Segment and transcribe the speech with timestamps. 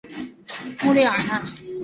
[0.79, 1.43] 穆列尔讷。